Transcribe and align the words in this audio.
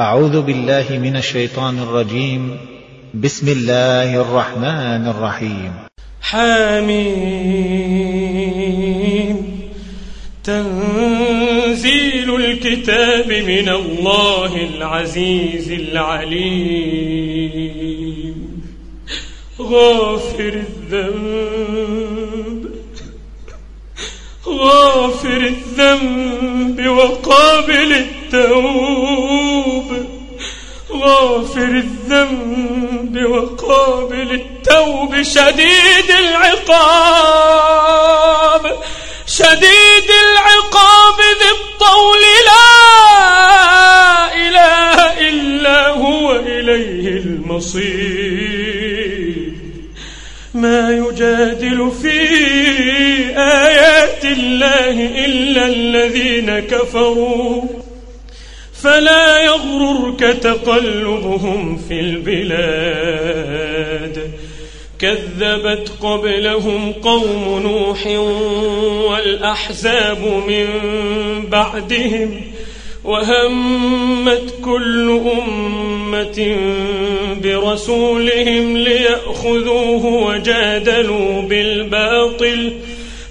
أعوذ 0.00 0.40
بالله 0.40 0.86
من 0.90 1.16
الشيطان 1.16 1.78
الرجيم. 1.78 2.56
بسم 3.14 3.48
الله 3.48 4.20
الرحمن 4.20 5.06
الرحيم. 5.08 5.72
حميم. 6.22 7.20
تنزيل 10.44 12.34
الكتاب 12.34 13.32
من 13.32 13.68
الله 13.68 14.68
العزيز 14.76 15.72
العليم. 15.72 16.62
غافر 19.60 20.64
الذنب. 20.92 22.70
غافر 24.46 25.52
الذنب 25.54 26.88
وقابل 26.88 28.19
غافر 30.92 31.82
الذنب 31.84 33.24
وقابل 33.30 34.32
التوب 34.32 35.22
شديد 35.22 36.10
العقاب 36.18 37.50
شديد 39.26 40.10
العقاب 40.26 41.18
ذي 41.20 41.50
الطول 41.50 42.22
لا 42.46 42.68
إله 44.34 44.96
إلا 45.28 45.88
هو 45.88 46.36
إليه 46.36 47.08
المصير. 47.08 48.60
ما 50.54 50.90
يجادل 50.90 51.92
في 52.02 52.20
آيات 53.38 54.24
الله 54.24 55.24
إلا 55.24 55.66
الذين 55.66 56.58
كفروا. 56.60 57.79
فلا 58.82 59.44
يغررك 59.44 60.20
تقلبهم 60.20 61.80
في 61.88 62.00
البلاد. 62.00 63.60
كذبت 64.98 65.92
قبلهم 66.02 66.92
قوم 66.92 67.62
نوح 67.62 68.06
والأحزاب 69.10 70.18
من 70.48 70.66
بعدهم 71.48 72.40
وهمت 73.04 74.54
كل 74.64 75.20
أمة 75.46 76.56
برسولهم 77.42 78.76
ليأخذوه 78.76 80.06
وجادلوا 80.06 81.42
بالباطل. 81.42 82.72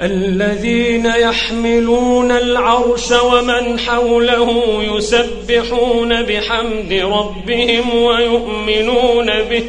الذين 0.00 1.06
يحملون 1.06 2.30
العرش 2.30 3.12
ومن 3.12 3.78
حوله 3.78 4.82
يسبحون 4.96 6.22
بحمد 6.22 6.92
ربهم 6.92 7.94
ويؤمنون 7.94 9.26
به 9.50 9.64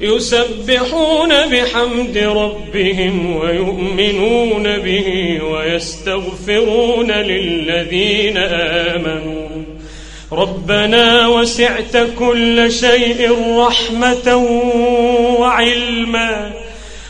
يسبحون 0.00 1.28
بحمد 1.28 2.18
ربهم 2.18 3.36
ويؤمنون 3.36 4.78
به 4.78 5.38
ويستغفرون 5.44 7.10
للذين 7.10 8.36
آمنوا. 8.36 9.48
ربنا 10.32 11.28
وسعت 11.28 11.96
كل 12.18 12.72
شيء 12.72 13.36
رحمة 13.58 14.36
وعلما. 15.38 16.61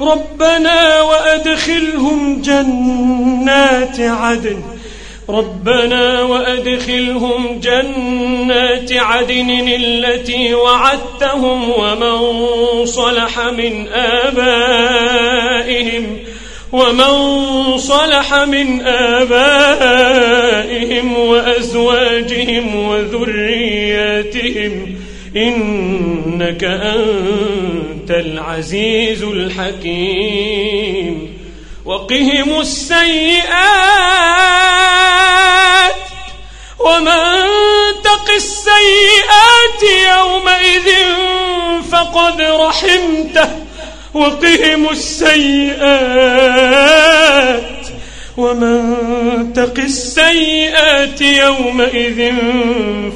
ربنا 0.00 1.00
وأدخلهم 1.00 2.42
جنات 2.42 4.00
عدن. 4.00 4.62
ربنا 5.30 6.22
وأدخلهم 6.22 7.60
جنات 7.62 8.92
عدن 8.92 9.68
التي 9.68 10.54
وعدتهم 10.54 11.70
ومن 11.70 12.46
صلح 12.86 13.38
من 13.38 13.88
آبائهم 13.92 15.38
ومن 16.72 17.38
صلح 17.78 18.34
من 18.34 18.86
آبائهم 18.86 19.58
وأزواجهم 21.18 22.88
وذرياتهم. 22.88 24.97
إنك 25.36 26.64
أنت 26.64 28.10
العزيز 28.10 29.22
الحكيم. 29.22 30.58
وقهم 31.84 32.60
السيئات 32.60 33.08
ومن 36.78 37.34
تق 38.04 38.30
السيئات 38.36 39.82
يومئذ 40.18 40.88
فقد 41.90 42.40
رحمته. 42.40 43.48
وقهم 44.14 44.88
السيئات 44.90 45.88
ومن 48.36 49.52
تق 49.52 49.78
السيئات 49.78 51.20
يومئذ 51.20 52.32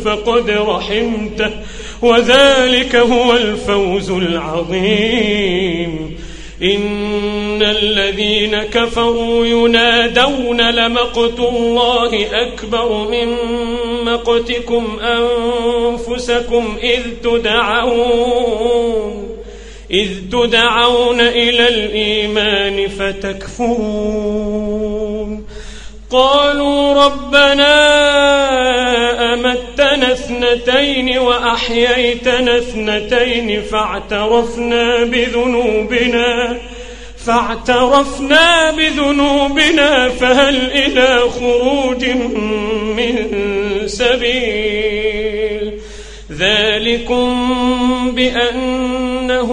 فقد 0.05 0.51
رحمته. 0.51 1.51
وذلك 2.03 2.97
هو 2.97 3.37
الفوز 3.37 4.11
العظيم. 4.11 5.83
إن 6.63 7.63
الذين 7.63 8.63
كفروا 8.63 9.47
ينادون 9.47 10.71
لمقت 10.71 11.39
الله 11.39 12.27
أكبر 12.33 13.09
من 13.09 13.37
مقتكم 14.05 14.99
أنفسكم 15.01 16.77
إذ 16.83 17.03
تدعون 17.25 18.73
إذ 19.91 20.09
تدعون 20.33 21.21
إلى 21.21 21.69
الإيمان 21.69 22.89
فتكفرون. 22.89 24.13
قالوا 26.13 27.05
ربنا 27.05 27.75
أمتنا 29.35 30.13
اثنتين 30.13 31.19
وأحييتنا 31.19 32.59
اثنتين 32.59 33.63
فاعترفنا 33.63 35.05
بذنوبنا 35.05 36.57
فاعترفنا 37.27 38.71
بذنوبنا 38.71 40.09
فهل 40.09 40.57
إلى 40.57 41.21
خروج 41.39 42.07
من 42.97 43.29
سبيل؟ 43.87 45.73
ذلكم 46.33 48.13
بأنه 48.15 49.53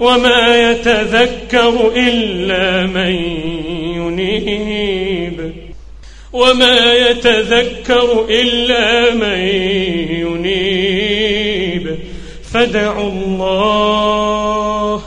وما 0.00 0.70
يتذكر 0.70 1.92
إلا 1.96 2.86
من 2.86 3.14
ينيب. 3.96 5.52
وما 6.32 6.92
يتذكر 6.92 8.26
إلا 8.30 9.14
من 9.14 9.38
ينيب. 10.20 11.98
فدعوا 12.52 13.10
الله 13.10 15.02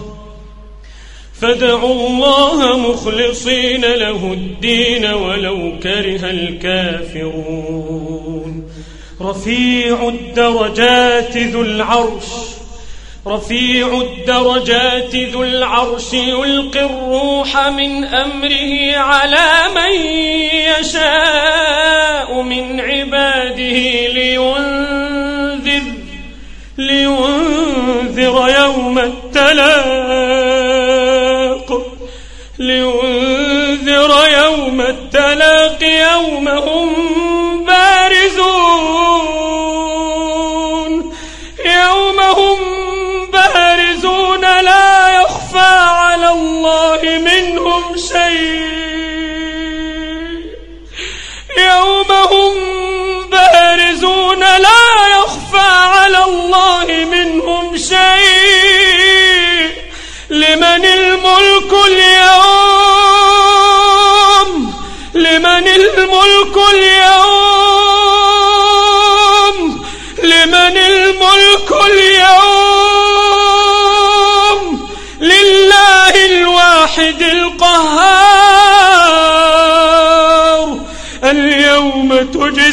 فدعوا 1.41 2.07
الله 2.07 2.77
مخلصين 2.77 3.81
له 3.81 4.33
الدين 4.33 5.05
ولو 5.05 5.71
كره 5.83 6.29
الكافرون. 6.29 7.79
رفيع 9.21 10.09
الدرجات 10.09 11.37
ذو 11.37 11.61
العرش 11.61 12.58
رفيع 13.27 14.01
الدرجات 14.01 15.15
ذو 15.15 15.43
العرش 15.43 16.13
يلقي 16.13 16.85
الروح 16.85 17.67
من 17.67 18.03
أمره 18.05 18.97
على 18.97 19.63
من 19.75 19.93
يشاء 20.79 22.41
من 22.41 22.79
عباده 22.79 24.07
لينذر 24.07 25.81
لينذر 26.77 28.55
يوم 28.59 28.99
التلاق. 28.99 30.39
لينذر 32.59 34.11
يوم 34.43 34.81
التلاق 34.81 35.83
يوم 35.83 36.47
هم 36.47 36.98
شيء. 48.11 48.69
يوم 51.57 52.11
هم 52.11 52.53
بارزون 53.29 54.39
لا 54.39 55.07
يخفى 55.17 55.69
على 55.95 56.23
الله 56.23 56.85
منهم 57.11 57.77
شيء. 57.77 59.69
لمن 60.29 60.85
الملك 60.85 61.71
اليوم؟ 61.87 62.49
لمن 65.13 65.67
الملك 65.67 66.55
اليوم؟ 66.73 67.08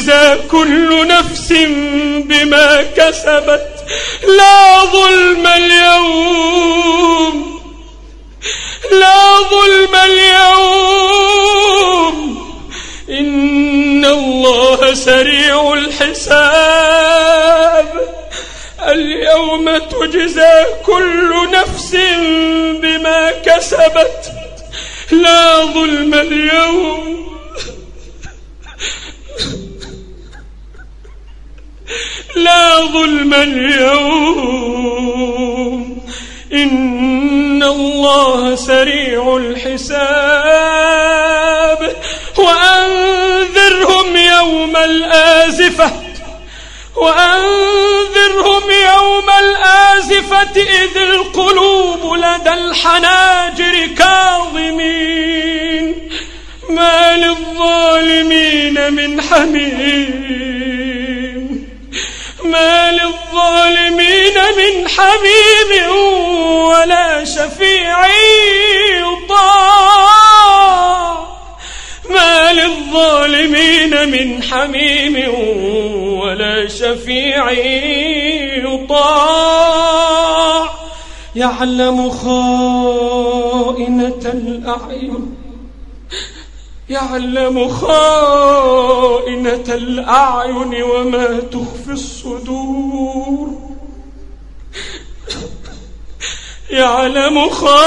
تجزى 0.07 0.39
كل 0.51 1.07
نفس 1.07 1.53
بما 2.23 2.83
كسبت 2.97 3.67
لا 4.37 4.85
ظلم 4.85 5.47
اليوم 5.47 7.35
لا 8.91 9.37
ظلم 9.51 9.95
اليوم. 9.95 10.97
إن 13.09 14.05
الله 14.05 14.93
سريع 14.93 15.73
الحساب. 15.73 17.07
اليوم 18.87 19.77
تجزى 19.77 20.65
كل 20.85 21.51
نفس 21.51 21.95
بما 22.81 23.31
كسبت. 23.45 24.31
لا 25.11 25.65
ظلم 25.65 26.13
اليوم. 26.13 27.06
لا 32.47 32.75
ظلم 32.75 33.33
اليوم. 33.33 34.87
إن 36.53 37.63
الله 37.63 38.55
سريع 38.55 39.37
الحساب. 39.37 39.97
وأنذرهم 42.37 44.17
يوم 44.17 44.77
الآزفة. 44.77 45.91
وأنذرهم 46.95 48.71
يوم 48.71 49.29
الآزفة 49.39 50.61
إذ 50.61 50.97
القلوب 50.97 52.13
لدى 52.13 52.53
الحناجر 52.53 53.87
كاظمين. 53.97 56.09
ما 56.69 57.17
للظالمين 57.17 58.93
من 58.93 59.21
حميم. 59.21 60.96
ما 62.51 62.91
للظالمين 62.91 64.33
من 64.57 64.87
حميم 64.87 65.91
ولا 66.59 67.25
شفيع 67.25 68.07
يطاع. 68.99 70.07
ما 72.09 72.53
للظالمين 72.53 74.09
من 74.09 74.43
حميم 74.43 75.15
ولا 76.19 76.67
شفيع 76.67 77.51
يطاع. 78.63 79.67
يعلم 81.35 82.09
خائنة 82.09 83.11
الأعين. 84.25 85.46
يعلم 86.89 87.67
خائنة 87.67 89.63
الأعين 89.69 90.83
وما 90.83 91.39
تخفي 91.39 91.91
الصدور. 91.91 93.49
يعلم 96.69 97.49
خائنة 97.49 97.81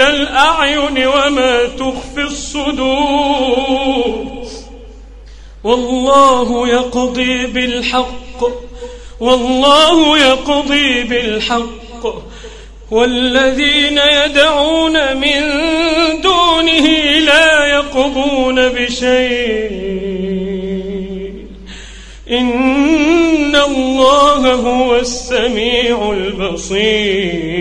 الأعين 0.00 1.06
وما 1.06 1.64
تخفي 1.64 2.22
الصدور. 2.22 3.64
والله 5.64 6.68
يقضي 6.68 7.46
بالحق 7.46 8.44
والله 9.20 10.18
يقضي 10.18 11.02
بالحق. 11.02 12.06
والذين 12.90 13.98
يدعون 13.98 15.16
من 15.16 15.42
دونه 16.22 16.88
لا 17.18 17.66
يقضون 17.66 18.68
بشيء. 18.68 19.70
إن 22.30 23.56
الله 23.56 24.54
هو 24.54 24.96
السميع 24.96 26.12
البصير. 26.12 27.54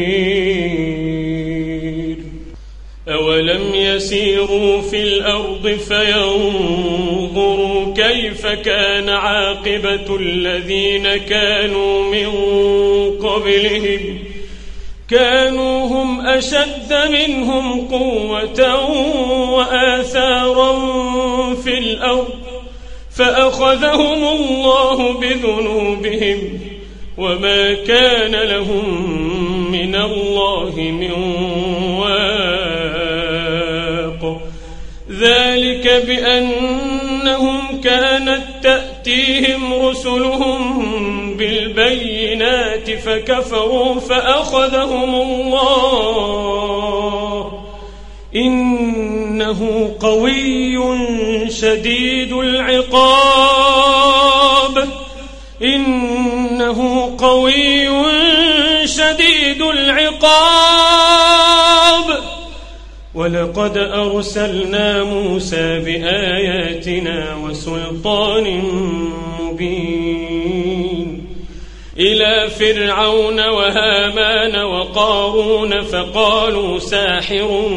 أولم 3.10 3.76
يسيروا 3.76 4.82
في 4.82 5.04
الأرض 5.04 5.80
فينظروا 5.88 7.94
كيف 7.94 8.48
كان 8.48 9.10
عاقبة 9.10 10.16
الذين 10.16 11.18
كانوا 11.18 12.04
من 12.04 12.28
قبلهم 13.18 14.20
كانوا 15.14 15.88
هم 15.88 16.28
أشد 16.28 16.94
منهم 17.12 17.88
قوة 17.88 18.90
وآثارا 19.50 20.74
في 21.56 21.78
الأرض 21.78 22.30
فأخذهم 23.16 24.28
الله 24.28 25.14
بذنوبهم 25.14 26.60
وما 27.18 27.74
كان 27.74 28.32
لهم 28.32 29.12
من 29.72 29.96
الله 29.96 30.74
من 30.78 31.12
واق. 32.00 32.84
ذلك 35.12 36.04
بأنهم 36.08 37.82
كانت 37.84 38.44
تأتيهم 38.64 39.74
رسلهم 39.74 41.23
بالبينات 41.64 42.92
فكفروا 42.92 44.00
فأخذهم 44.00 45.16
الله. 45.16 45.64
إنه 48.36 49.92
قوي 50.00 50.80
شديد 51.50 52.34
العقاب. 52.34 52.84
إنه 55.64 57.12
قوي 57.18 57.88
شديد 58.88 59.62
العقاب. 59.62 61.14
ولقد 63.16 63.78
أرسلنا 63.78 65.04
موسى 65.04 65.80
بآياتنا 65.80 67.36
وسلطان 67.36 68.62
مبين. 69.40 70.33
إلى 72.00 72.50
فرعون 72.50 73.40
وهامان 73.40 74.64
وقارون 74.64 75.82
فقالوا 75.82 76.80
ساحر 76.80 77.70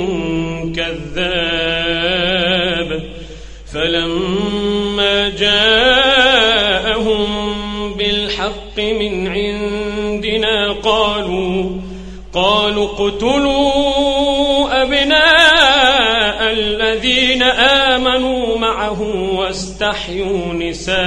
كذاب 0.77 2.17
فلما 3.73 5.29
جاءهم 5.29 7.27
بالحق 7.95 8.79
من 8.79 9.29
عندنا 9.29 10.73
قالوا 10.73 11.71
قالوا 12.35 12.85
اقتلوا 12.85 14.03
أبناء 14.83 16.53
الذين 16.53 17.43
آمنوا 17.43 18.59
معه 18.59 19.03
واستحيوا 19.35 20.53
نساءهم 20.53 21.07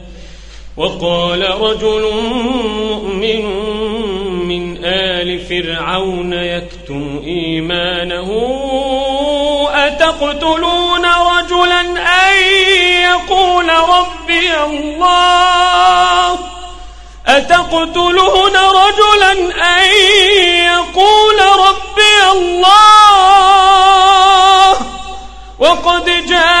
وقال 0.77 1.61
رجل 1.61 2.11
مؤمن 2.89 3.45
من 4.47 4.85
آل 4.85 5.39
فرعون 5.39 6.33
يكتم 6.33 7.21
إيمانه 7.23 8.29
أتقتلون 9.73 11.05
رجلا 11.05 11.81
أن 11.81 12.33
يقول 13.03 13.69
ربي 13.69 14.63
الله؟ 14.63 16.39
أتقتلون 17.27 18.55
رجلا 18.55 19.31
أن 19.77 19.85
يقول 20.65 21.39
ربي 21.67 22.31
الله؟ 22.31 22.71
وقد 25.59 26.05
جاءكم 26.05 26.60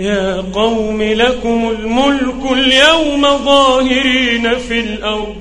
يا 0.00 0.44
قوم 0.54 1.02
لكم 1.02 1.76
الملك 1.78 2.52
اليوم 2.52 3.22
ظاهرين 3.44 4.58
في 4.58 4.80
الأرض. 4.80 5.36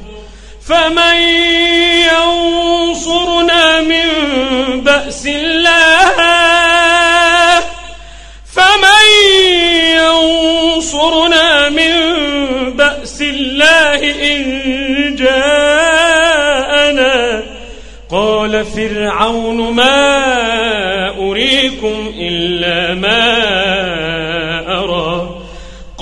فمن 0.68 1.16
ينصرنا 2.14 3.82
من 3.82 4.10
بأس 4.82 5.28
الله؟ 5.28 6.14
فمن 8.56 9.06
ينصرنا 9.98 11.70
من 11.70 11.94
بأس 12.74 13.22
الله 13.22 14.12
إن 14.32 15.16
جاءنا؟ 15.16 16.34
قال 18.12 18.66
فرعون 18.66 19.74
ما 19.74 21.10
أريكم 21.18 22.14
إلا 22.20 22.94
ما 22.94 24.13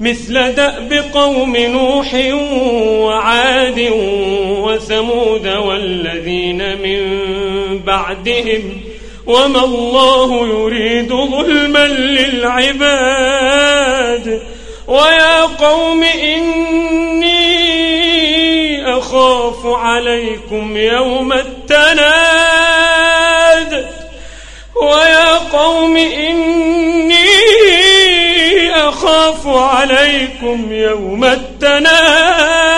مثل 0.00 0.52
دأب 0.52 1.04
قوم 1.14 1.56
نوح 1.56 2.14
وعاد 3.04 3.92
وثمود 4.62 5.48
والذين 5.48 6.78
من 6.78 7.18
بعدهم 7.78 8.80
وما 9.26 9.64
الله 9.64 10.48
يريد 10.48 11.08
ظلما 11.08 11.88
للعباد 11.88 13.22
ويا 14.86 15.42
قوم 15.42 16.02
إني 16.02 17.38
أخاف 18.98 19.66
عليكم 19.66 20.76
يوم 20.76 21.32
التناد 21.32 22.38
ويا 24.76 25.34
قوم 25.34 25.96
إني 25.96 26.57
عليكم 29.56 30.72
يوم 30.72 31.24
التناد. 31.24 32.68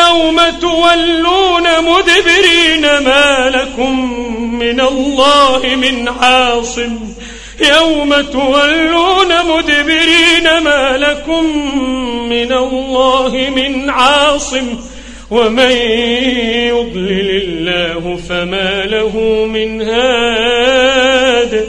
يوم 0.00 0.40
تولون 0.60 1.62
مدبرين 1.62 2.82
ما 2.82 3.50
لكم 3.54 4.22
من 4.58 4.80
الله 4.80 5.60
من 5.76 6.08
عاصم. 6.08 6.98
يوم 7.60 8.20
تولون 8.20 9.46
مدبرين 9.56 10.58
ما 10.58 10.96
لكم 10.96 11.44
من 12.28 12.52
الله 12.52 13.50
من 13.56 13.90
عاصم. 13.90 14.78
ومن 15.30 15.70
يضلل 16.68 17.30
الله 17.30 18.18
فما 18.28 18.84
له 18.84 19.46
من 19.46 19.82
هاد. 19.82 21.68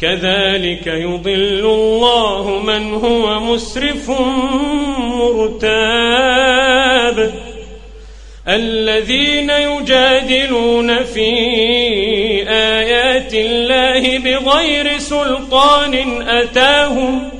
كذلك 0.00 0.86
يضل 0.86 1.64
الله 1.64 2.62
من 2.66 2.94
هو 2.94 3.40
مسرف 3.40 4.10
مرتاب. 5.20 6.38
الذين 8.48 9.50
يجادلون 9.50 11.04
في 11.04 11.30
آيات 12.48 13.34
الله 13.34 14.18
بغير 14.18 14.98
سلطان 14.98 16.22
أتاهم 16.28 17.30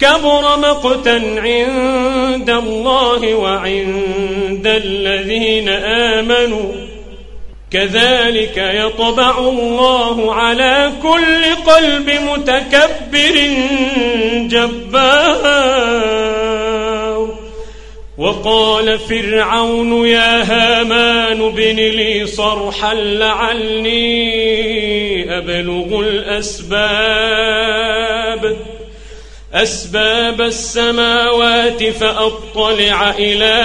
كبر 0.00 0.56
مقتا 0.58 1.22
عند 1.36 2.50
الله 2.50 3.34
وعند 3.34 4.66
الذين 4.66 5.68
آمنوا. 5.68 6.85
كذلك 7.70 8.56
يطبع 8.56 9.38
الله 9.38 10.34
على 10.34 10.92
كل 11.02 11.54
قلب 11.66 12.10
متكبر 12.10 13.48
جبار. 14.48 15.96
وقال 18.18 18.98
فرعون 18.98 20.06
يا 20.06 20.42
هامان 20.42 21.50
بن 21.50 21.76
لي 21.76 22.26
صرحا 22.26 22.94
لعلي 22.94 24.06
أبلغ 25.38 26.00
الأسباب. 26.00 27.36
أسباب 29.54 30.40
السماوات 30.40 31.84
فأطلع 31.84 33.10
إلى 33.10 33.64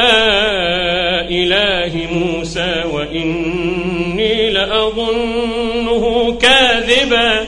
إله 1.30 2.08
موسى 2.12 2.84
وإني 4.22 4.50
لأظنه 4.50 6.38
كاذبا. 6.42 7.48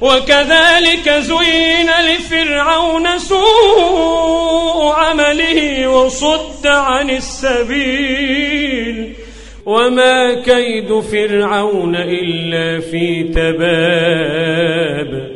وكذلك 0.00 1.10
زين 1.10 1.90
لفرعون 2.08 3.18
سوء 3.18 4.94
عمله 4.94 5.88
وصد 5.88 6.66
عن 6.66 7.10
السبيل. 7.10 9.12
وما 9.66 10.40
كيد 10.40 11.00
فرعون 11.00 11.96
إلا 11.96 12.80
في 12.80 13.22
تباب. 13.22 15.35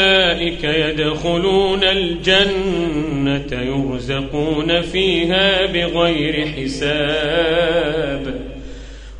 يدخلون 0.63 1.83
الجنة 1.83 3.61
يرزقون 3.61 4.81
فيها 4.81 5.65
بغير 5.65 6.47
حساب. 6.47 8.41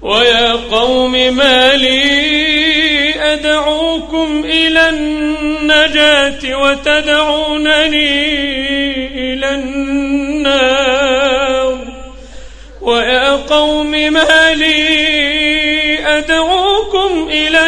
ويا 0.01 0.51
قوم 0.51 1.11
ما 1.11 1.75
لي 1.75 3.13
أدعوكم 3.33 4.43
إلى 4.45 4.89
النجاة 4.89 6.61
وتدعونني 6.61 8.11
إلى 9.33 9.55
النار. 9.55 11.01
ويا 12.81 13.35
قوم 13.35 13.91
ما 13.91 14.53
لي 14.53 15.11
أدعوكم 16.17 17.29
إلى 17.29 17.67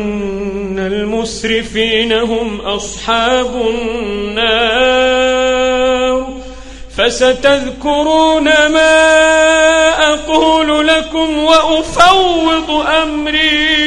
المسرفين 1.21 2.13
هم 2.13 2.61
أصحاب 2.61 3.55
النار 3.69 4.81
فستذكرون 6.97 8.43
ما 8.45 10.13
أقول 10.13 10.87
لكم 10.87 11.37
وأفوض 11.37 12.71
أمري 13.03 13.81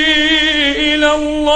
إلى 0.95 1.15
الله 1.15 1.55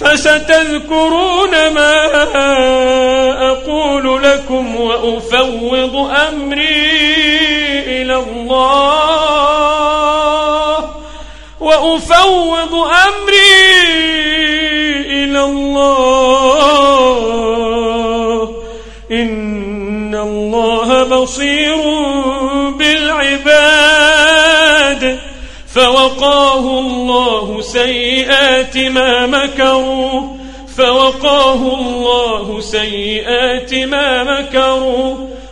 فستذكرون 0.00 1.50
ما 1.50 2.22
أقول 3.50 4.22
لكم 4.22 4.76
وأفوض 4.76 5.96
أمري 6.28 6.90
إلى 7.86 8.16
الله 8.16 9.63
وأفوض 11.64 12.74
أمري 12.74 13.84
إلى 15.06 15.44
الله. 15.44 16.64
إن 19.12 20.14
الله 20.14 21.02
بصير 21.04 21.76
بالعباد. 22.78 24.24
فوقاه 25.74 26.78
الله 26.78 27.60
سيئات 27.60 28.76
ما 28.76 29.26
مكروا. 29.26 30.22
فوقاه 30.78 31.54
الله 31.54 32.60
سيئات 32.60 33.74
ما 33.74 34.24
مكروا. 34.24 35.33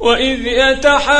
وإذ 0.00 0.46
يتحاجون 0.46 1.10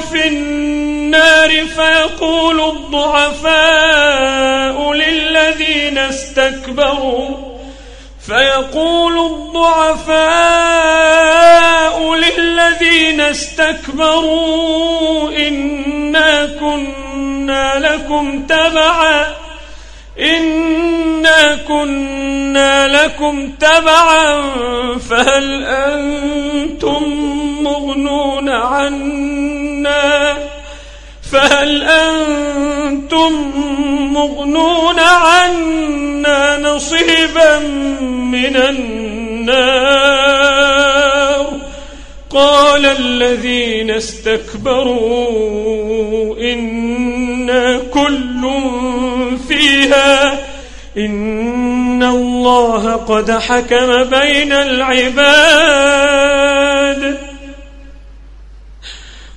في 0.00 0.28
النار 0.28 1.66
فيقول 1.66 2.60
الضعفاء 2.60 3.56
للذين 4.92 5.98
استكبروا 5.98 7.56
فيقول 8.26 9.18
الضعفاء 9.18 10.26
للذين 12.14 13.20
استكبروا 13.20 14.66
إنا 15.30 16.46
كنا 16.46 17.78
لكم 17.78 18.46
تبعا 18.46 19.26
إنا 21.26 21.54
كنا 21.68 23.04
لكم 23.04 23.52
تبعا 23.60 24.42
فهل 24.98 25.64
أنتم 25.64 27.02
مغنون 27.62 28.48
عنا 28.48 30.36
فهل 31.32 31.82
أنتم 31.82 33.32
مغنون 34.12 35.00
عنا 35.00 36.58
نصيبا 36.58 37.58
من 38.08 38.56
النار 38.56 39.96
قال 42.30 42.86
الذين 42.86 43.90
استكبروا 43.90 45.26
إنا 46.40 47.78
كل 47.78 48.50
فيها 49.48 50.45
إن 50.96 52.02
الله 52.02 52.92
قد 52.96 53.30
حكم 53.30 54.04
بين 54.04 54.52
العباد 54.52 55.96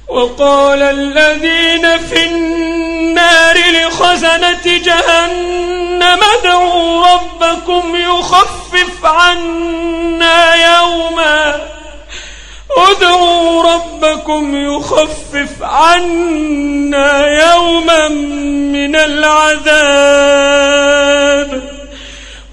وقال 0.08 0.82
الذين 0.82 1.98
في 1.98 2.26
النار 2.26 3.56
لخزنة 3.58 4.62
جهنم 4.65 6.19
ادعوا 6.39 7.06
ربكم 7.08 7.95
يخفف 7.95 9.06
عنا 9.06 10.18
ادعوا 12.91 13.63
ربكم 13.73 14.75
يخفف 14.75 15.63
عنا 15.63 17.28
يوما 17.28 18.08
من 18.08 18.95
العذاب. 18.95 20.60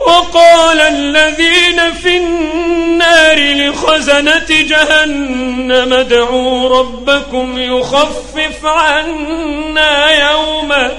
وقال 0.01 0.81
الذين 0.81 1.93
في 1.93 2.17
النار 2.17 3.39
لخزنة 3.39 4.47
جهنم 4.49 5.93
ادعوا 5.93 6.79
ربكم 6.79 7.59
يخفف 7.59 8.65
عنا 8.65 10.31
يوما 10.31 10.93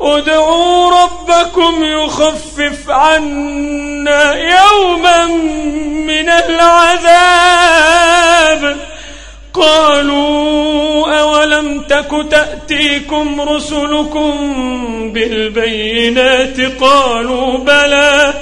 ادعوا 0.00 1.02
ربكم 1.02 1.84
يخفف 1.84 2.90
عنا 2.90 4.34
يوما 4.34 5.26
من 6.06 6.28
العذاب. 6.28 7.60
قالوا 9.54 11.20
أولم 11.20 11.80
تك 11.80 12.26
تأتيكم 12.30 13.40
رسلكم 13.40 14.32
بالبينات؟ 15.12 16.60
قالوا 16.80 17.58
بلى. 17.58 18.34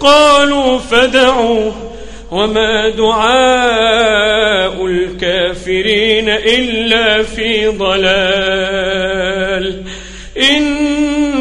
قالوا 0.00 0.78
فدعوا 0.78 1.72
وما 2.30 2.88
دعاء 2.88 4.86
الكافرين 4.86 6.28
إلا 6.28 7.22
في 7.22 7.66
ضلال. 7.66 9.20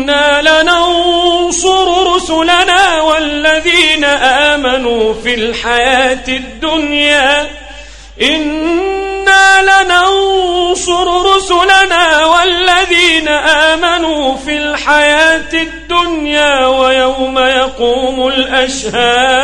إنا 0.09 0.41
لننصر 0.41 2.15
رسلنا 2.15 3.01
والذين 3.01 4.03
آمنوا 4.03 5.13
في 5.23 5.33
الحياة 5.33 6.27
الدنيا. 6.27 7.47
إنا 8.21 9.61
لننصر 9.61 11.35
رسلنا 11.35 12.25
والذين 12.25 13.27
آمنوا 13.27 14.37
في 14.37 14.57
الحياة 14.57 15.53
الدنيا 15.53 16.67
ويوم 16.67 17.39
يقوم 17.39 18.27
الأشهاد. 18.27 19.35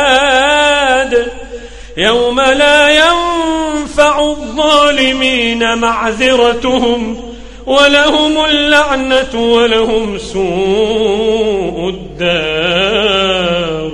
يوم 1.96 2.40
لا 2.40 2.88
ينفع 2.88 4.20
الظالمين 4.20 5.78
معذرتهم. 5.78 7.25
ولهم 7.66 8.44
اللعنة 8.44 9.34
ولهم 9.34 10.18
سوء 10.18 11.88
الدار. 11.88 13.92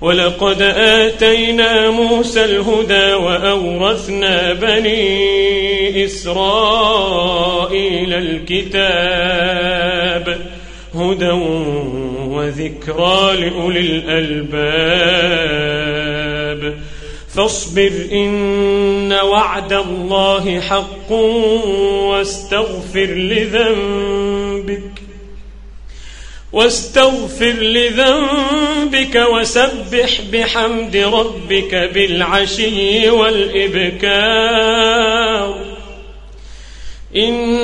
ولقد 0.00 0.62
آتينا 0.76 1.90
موسى 1.90 2.44
الهدى 2.44 3.12
وأورثنا 3.12 4.52
بني 4.52 6.04
إسرائيل 6.04 8.12
الكتاب 8.52 8.78
هدى 10.94 11.30
وذكرى 12.28 13.36
لأولي 13.36 13.80
الألباب. 13.80 16.27
فاصبر 17.38 17.92
إن 18.12 19.12
وعد 19.12 19.72
الله 19.72 20.60
حق 20.60 21.12
واستغفر 22.10 23.06
لذنبك 23.06 24.90
واستغفر 26.52 27.52
لذنبك 27.52 29.26
وسبح 29.32 30.20
بحمد 30.32 30.96
ربك 30.96 31.74
بالعشي 31.74 33.10
والإبكار 33.10 34.58
إن 37.16 37.57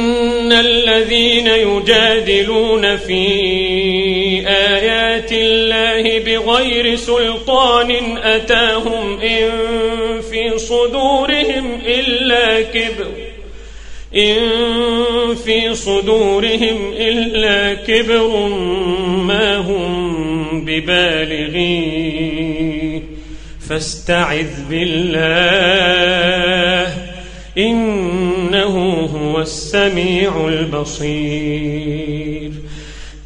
الذين 0.53 1.47
يجادلون 1.47 2.97
في 2.97 3.25
آيات 4.49 5.33
الله 5.33 6.19
بغير 6.19 6.97
سلطان 6.97 8.19
أتاهم 8.23 9.21
إن 9.21 9.51
في 10.31 10.59
صدورهم 10.59 11.81
إلا 11.87 12.63
كبر 12.63 13.11
إن 14.17 14.41
في 15.45 15.75
صدورهم 15.75 16.93
إلا 16.97 17.75
كبر 17.75 18.49
ما 19.09 19.57
هم 19.57 20.65
ببالغيه 20.65 22.15
فاستعذ 23.69 24.69
بالله 24.71 26.45
إنه 28.55 29.09
هو 29.15 29.41
السميع 29.41 30.49
البصير. 30.49 32.51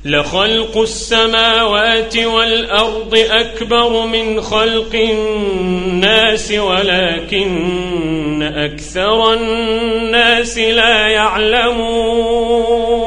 لخلق 0.04 0.78
السماوات 0.78 2.16
والأرض 2.16 3.18
أكبر 3.30 4.06
من 4.06 4.40
خلق 4.40 4.94
الناس 4.94 6.52
ولكن 6.52 8.42
أكثر 8.42 9.32
الناس 9.32 10.58
لا 10.58 11.08
يعلمون. 11.08 12.98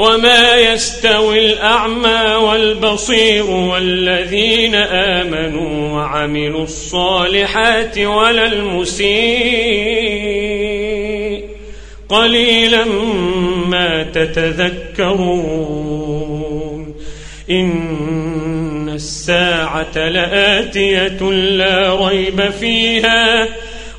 وما 0.00 0.56
يستوي 0.56 1.52
الأعمى 1.52 2.34
والبصير 2.34 3.50
والذين 3.50 4.74
آمنوا 4.74 5.92
وعملوا 5.92 6.62
الصالحات 6.62 7.98
ولا 7.98 8.46
المسيء. 8.46 9.10
قليلا 12.08 12.84
ما 13.68 14.02
تتذكرون. 14.02 15.10
إن 17.50 18.88
الساعة 18.94 20.08
لآتية 20.08 21.30
لا 21.30 22.08
ريب 22.08 22.50
فيها 22.60 23.48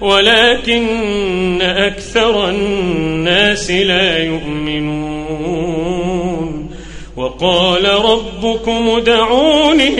ولكن 0.01 1.61
أكثر 1.61 2.49
الناس 2.49 3.71
لا 3.71 4.23
يؤمنون. 4.23 5.00
وقال 7.41 7.86
ربكم 7.86 8.89
ادعوني 8.97 9.95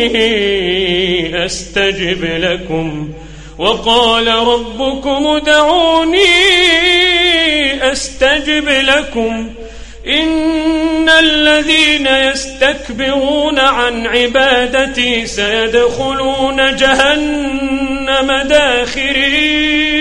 أستجب 1.46 2.24
لكم. 2.24 3.10
وقال 3.58 4.28
ربكم 4.28 5.28
ادعوني 5.28 6.28
أستجب 7.92 8.70
لكم. 8.70 9.50
إن 10.08 11.10
الذين 11.10 12.08
يستكبرون 12.08 13.60
عن 13.60 14.08
عبادتي 14.08 15.26
سيدخلون 15.26 16.76
جهنم 16.76 18.32
داخرين. 18.48 20.01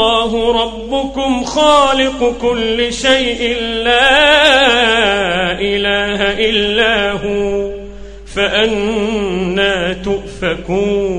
ربكم 1.31 1.43
خالق 1.45 2.37
كل 2.41 2.93
شيء 2.93 3.55
لا 3.83 4.11
إله 5.59 6.31
إلا 6.49 7.11
هو 7.11 7.71
فأنا 8.35 9.93
تؤفكون 9.93 11.11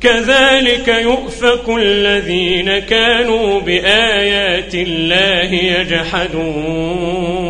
كذلك 0.00 0.88
يؤفك 0.88 1.68
الذين 1.68 2.78
كانوا 2.78 3.60
بآيات 3.60 4.74
الله 4.74 5.54
يجحدون 5.54 7.49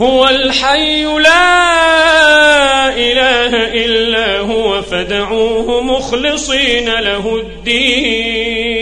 هو 0.00 0.28
الحي 0.28 1.04
لا 1.04 2.88
إله 2.96 3.72
إلا 3.84 4.38
هو 4.40 4.82
فدعوه 4.82 5.82
مخلصين 5.82 6.84
له 6.84 7.36
الدين. 7.36 8.74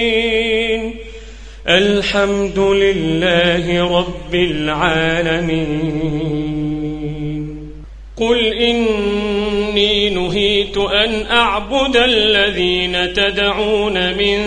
الحمد 1.68 2.58
لله 2.58 3.98
رب 3.98 4.34
العالمين. 4.34 5.92
قل 8.16 8.52
إني 8.52 10.10
نهيت 10.10 10.76
أن 10.76 11.26
أعبد 11.30 11.96
الذين 11.96 13.12
تدعون 13.12 14.14
من 14.16 14.38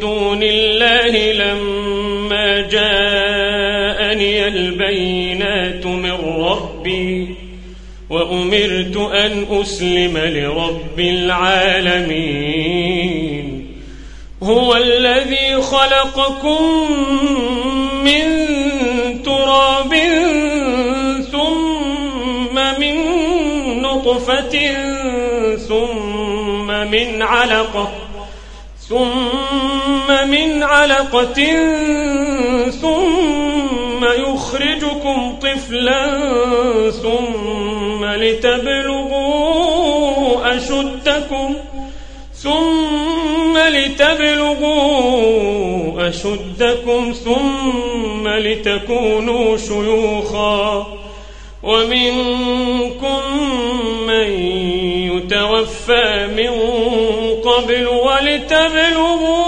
دون 0.00 0.42
الله 0.42 1.32
لما 1.32 2.60
جاءني 2.60 4.46
البينات 4.46 5.86
ربي 6.88 7.34
وأمرت 8.10 8.96
أن 8.96 9.46
أسلم 9.50 10.18
لرب 10.18 11.00
العالمين. 11.00 12.48
هو 14.42 14.76
الذي 14.76 15.62
خلقكم 15.62 16.62
من 18.04 18.22
تراب 19.22 19.94
ثم 21.32 22.54
من 22.80 22.96
نطفة 23.82 24.74
ثم 25.56 26.66
من 26.66 27.22
علقة 27.22 27.92
ثم 28.88 30.28
من 30.30 30.62
علقة 30.62 31.44
ثم 32.70 33.47
يخرجكم 35.08 35.38
طفلا 35.42 36.10
ثم 36.90 38.04
لتبلغوا 38.04 39.36
أشدكم 40.56 41.54
ثم 42.34 43.58
لتبلغوا 43.58 44.88
أشدكم 46.08 47.12
ثم 47.24 48.28
لتكونوا 48.28 49.56
شيوخا 49.56 50.86
ومنكم 51.62 53.20
من 54.06 54.30
يتوفى 55.16 56.28
من 56.36 56.50
قبل 57.50 57.86
ولتبلغوا 57.86 59.47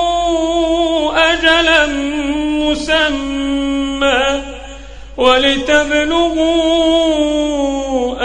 ولتبلغوا 5.21 6.41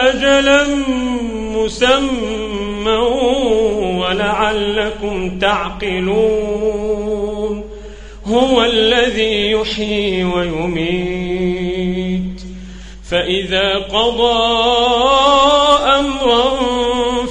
أجلا 0.10 0.66
مسمى 1.56 2.98
ولعلكم 4.00 5.40
تعقلون 5.40 6.86
هو 8.26 8.64
الذي 8.64 9.52
يحيي 9.52 10.24
ويميت 10.24 11.56
فإذا 13.10 13.74
قضى 13.74 14.56
أمرا 16.00 16.56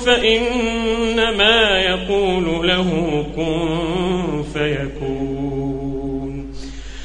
فإنما 0.06 1.80
يقول 1.80 2.68
له 2.68 3.24
كن 3.36 4.44
فيكون 4.54 5.33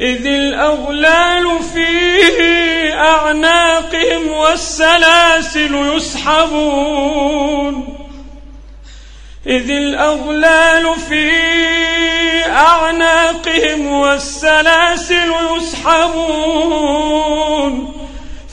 إذ 0.00 0.26
الأغلال 0.26 1.58
في 1.74 2.94
أعناقهم 2.94 4.28
والسلاسل 4.28 5.96
يسحبون. 5.96 7.74
إذ 9.46 9.70
الأغلال 9.70 10.94
في 11.08 11.30
أعناقهم 12.46 13.86
والسلاسل 13.92 15.32
يسحبون. 15.56 16.94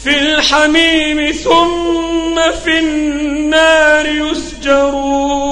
في 0.04 0.20
الحميم 0.20 1.32
ثم 1.32 2.42
في 2.64 2.80
النار 2.80 4.06
يسجرون. 4.06 5.52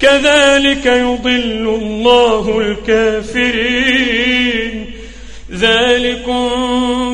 كذلك 0.00 0.86
يضل 0.86 1.78
الله 1.82 2.58
الكافرين. 2.58 4.20
ذلكم 5.52 6.48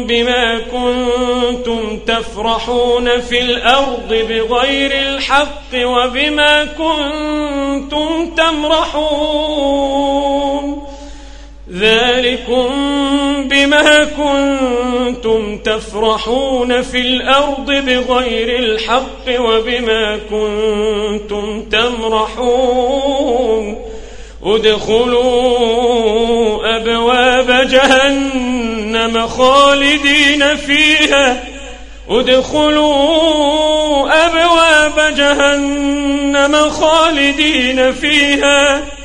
بما 0.07 0.59
كنتم 0.59 1.99
تفرحون 2.07 3.21
في 3.21 3.41
الأرض 3.41 4.09
بغير 4.09 4.91
الحق 4.93 5.75
وبما 5.75 6.65
كنتم 6.65 8.31
تمرحون. 8.37 9.77
ذلكم 11.73 12.69
بما 13.49 14.05
كنتم 14.05 15.59
تفرحون 15.59 16.83
في 16.83 17.01
الأرض 17.01 17.67
بغير 17.67 18.59
الحق 18.59 19.41
وبما 19.41 20.19
كنتم 20.31 21.63
تمرحون. 21.63 23.17
ادخلوا 24.45 25.57
أبواب 26.77 27.69
جهنم 27.71 29.27
خالدين 29.27 30.57
فيها. 30.57 31.45
ادخلوا 32.11 32.97
أبواب 34.27 35.15
جهنم 35.17 36.71
خالدين 36.71 37.93
فيها. 37.93 38.96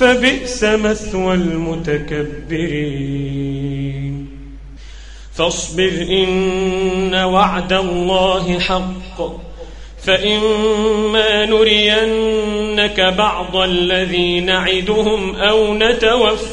فبئس 0.00 0.64
مثوى 0.64 1.34
المتكبرين. 1.34 4.26
فاصبر 5.34 6.06
إن 6.10 7.14
وعد 7.14 7.72
الله 7.72 8.58
حق. 8.58 9.36
فإما 10.02 11.46
نرينك 11.46 13.00
بعض 13.00 13.56
الذي 13.56 14.40
نعدهم 14.40 15.36
أو 15.36 15.74
نتوفينك 15.74 16.50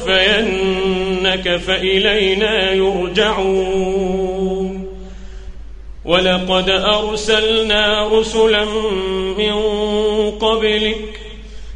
فإلينا 1.57 2.71
يرجعون. 2.71 4.23
ولقد 6.05 6.69
أرسلنا 6.69 8.07
رسلا 8.07 8.65
من 9.37 9.53
قبلك 10.31 11.19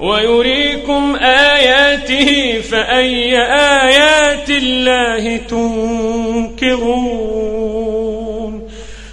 ويريكم 0.00 1.16
آياته 1.20 2.60
فأي 2.60 3.38
آيات 3.38 4.50
الله 4.50 5.36
تنكرون 5.36 6.80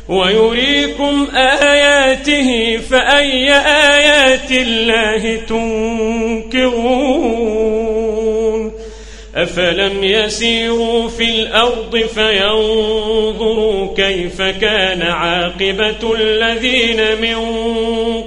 ويريكم 0.10 1.28
آياته 1.36 2.80
فأي 2.89 3.54
آيات 3.95 4.52
الله 4.52 5.39
تنكرون 5.50 6.78
أفلم 9.36 10.04
يسيروا 10.04 11.08
في 11.08 11.23
الأرض 11.23 11.97
فينظروا 12.15 13.95
كيف 13.95 14.41
كان 14.41 15.02
عاقبة 15.02 16.15
الذين 16.15 17.21
من 17.21 17.36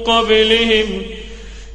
قبلهم 0.05 1.03
ۖ 1.17 1.20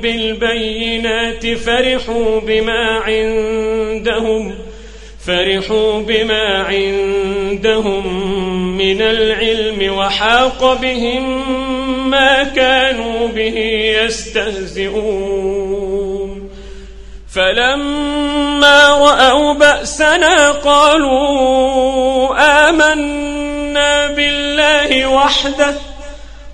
بالبينات 0.00 1.46
فرحوا 1.46 2.40
بما 2.40 2.98
عندهم 2.98 4.54
فرحوا 5.26 6.00
بما 6.00 6.64
عندهم 6.68 8.06
من 8.78 9.02
العلم 9.02 9.98
وحاق 9.98 10.80
بهم 10.80 12.10
ما 12.10 12.42
كانوا 12.42 13.28
به 13.28 13.58
يستهزئون. 14.04 15.58
فلما 17.34 18.88
رأوا 18.88 19.52
بأسنا 19.52 20.50
قالوا 20.50 22.34
آمنا 22.68 24.06
بالله 24.06 25.06
وحده 25.06 25.74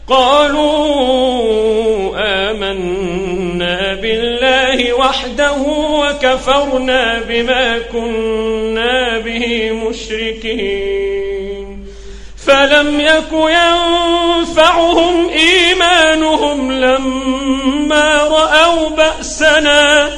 قالوا 0.08 0.74
آمنا 2.16 3.13
بالله 3.94 4.92
وحده 4.92 5.56
وكفرنا 5.68 7.20
بما 7.28 7.78
كنا 7.92 9.18
به 9.18 9.72
مشركين. 9.72 11.34
فلم 12.46 13.00
يك 13.00 13.32
ينفعهم 13.32 15.28
إيمانهم 15.28 16.72
لما 16.72 18.22
رأوا 18.22 18.90
بأسنا 18.90 20.10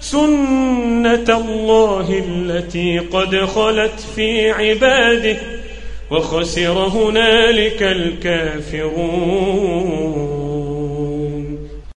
سنة 0.00 1.28
الله 1.28 2.22
التي 2.28 2.98
قد 2.98 3.36
خلت 3.36 4.00
في 4.16 4.50
عباده 4.50 5.36
وخسر 6.10 6.72
هنالك 6.72 7.82
الكافرون. 7.82 9.42